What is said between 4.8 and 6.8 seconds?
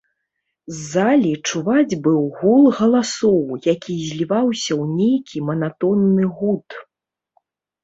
ў нейкі манатонны гуд.